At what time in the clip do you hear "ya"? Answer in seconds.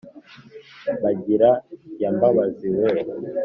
2.01-2.09